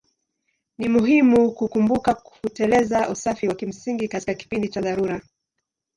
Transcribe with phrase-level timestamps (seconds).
[0.77, 5.21] Ni muhimu kukumbuka kutekeleza usafi wa kimsingi katika kipindi cha dharura.